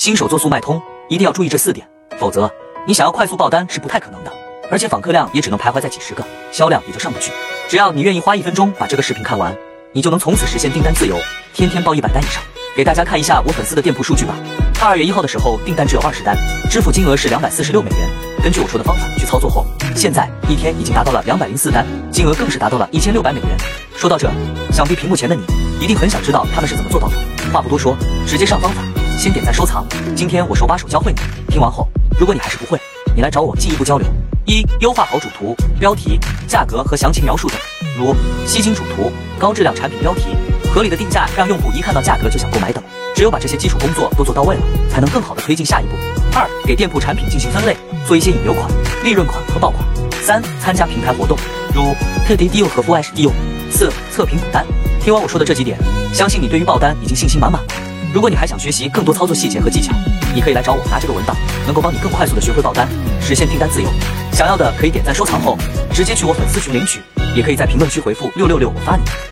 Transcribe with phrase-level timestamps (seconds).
[0.00, 0.80] 新手做速卖通
[1.10, 1.86] 一定要注意这四点，
[2.18, 2.50] 否则
[2.86, 4.32] 你想要快速爆单是不太可能的，
[4.70, 7.30] 而且访客量也只能徘徊在几十个，销量也就上不去。
[7.68, 9.54] 只要你愿意花一分钟把这个视频看完，
[9.92, 11.18] 你就能从此实现订单自由，
[11.52, 12.42] 天天爆一百单以上。
[12.74, 14.34] 给大家看一下我粉丝的店铺数据吧。
[14.72, 16.34] 他二月一号的时候订单只有二十单，
[16.70, 18.08] 支付金额是两百四十六美元。
[18.42, 23.50] 根据我说的方法去操作后，现在一天已经达到了两百零四单，金额更是达到了一千六百美元。
[23.94, 24.30] 说到这，
[24.72, 25.42] 想必屏幕前的你
[25.78, 27.16] 一定很想知道他们是怎么做到的。
[27.52, 27.94] 话不多说，
[28.26, 28.80] 直接上方法，
[29.20, 29.86] 先点赞收藏。
[30.16, 31.20] 今天我手把手教会你。
[31.52, 31.86] 听完后，
[32.18, 32.80] 如果你还是不会，
[33.14, 34.06] 你来找我进一步交流。
[34.46, 36.18] 一、优化好主图、标题、
[36.48, 37.58] 价格和详情描述等，
[37.98, 40.34] 如吸睛主图、高质量产品标题、
[40.72, 42.82] 合理的定价，让用户一看到价格就想购买等。
[43.14, 45.90] 只有把这些基础工作都做到位了，才能更好的推进下一步。
[46.34, 47.76] 二、给店铺产品进行分类，
[48.06, 48.70] 做一些引流款、
[49.04, 49.84] 利润款和爆款。
[50.22, 51.36] 三、参加平台活动，
[51.74, 51.94] 如
[52.26, 53.32] 特迪 deal 和 flash deal。
[53.70, 54.64] 四、测评补单。
[55.02, 55.76] 听完我说的这几点，
[56.10, 57.62] 相信你对于爆单已经信心满满。
[58.12, 59.92] 如果你还想学习更多操作细节和技巧，
[60.34, 62.88] 你可以来找我拿这个文档，能够帮你更快速的学会爆单，
[63.20, 63.88] 实现订单自由。
[64.32, 65.56] 想要的可以点赞收藏后，
[65.92, 67.00] 直接去我粉丝群领取，
[67.34, 69.02] 也可以在评论区回复六六六，我发你。